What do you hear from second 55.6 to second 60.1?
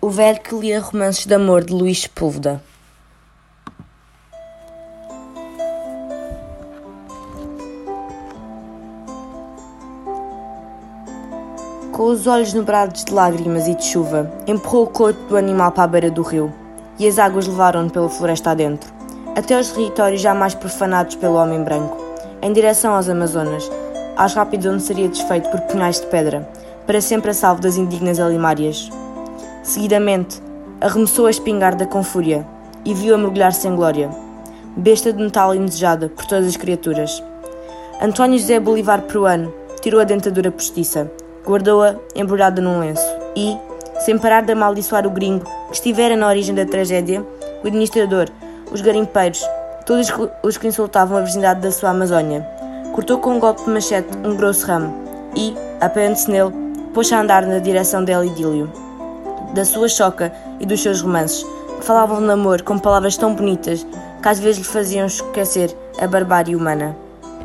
apoiando-se nele, pôs-se a andar na direção dela idílio, da sua